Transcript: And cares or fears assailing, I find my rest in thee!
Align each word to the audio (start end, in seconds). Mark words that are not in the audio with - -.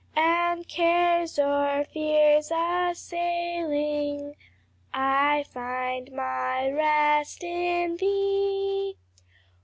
And 0.15 0.67
cares 0.67 1.37
or 1.37 1.83
fears 1.85 2.51
assailing, 2.51 4.35
I 4.91 5.43
find 5.53 6.11
my 6.11 6.71
rest 6.71 7.43
in 7.43 7.97
thee! 7.97 8.97